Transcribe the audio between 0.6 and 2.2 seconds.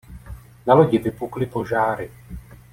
Na lodi vypukly požáry.